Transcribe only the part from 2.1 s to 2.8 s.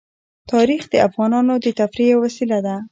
یوه وسیله ده.